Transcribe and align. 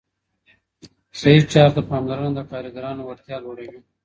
صحي 1.19 1.39
چارو 1.51 1.71
ته 1.75 1.81
پاملرنه 1.89 2.31
د 2.35 2.39
کارګرانو 2.51 3.01
وړتیا 3.03 3.37
لوړوي. 3.43 3.79